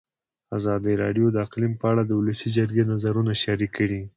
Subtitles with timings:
[0.57, 4.01] ازادي راډیو د اقلیم په اړه د ولسي جرګې نظرونه شریک کړي.